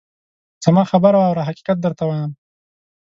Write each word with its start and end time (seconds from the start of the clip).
زما 0.65 0.83
خبره 0.91 1.17
واوره! 1.19 1.43
حقیقت 1.49 1.77
درته 1.81 2.03
وایم. 2.05 2.31